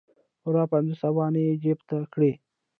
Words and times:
پوره 0.41 0.63
پنځوس 0.71 1.01
افغانۍ 1.09 1.43
یې 1.47 1.55
جیب 1.63 1.79
ته 1.89 1.97
کړې. 2.13 2.31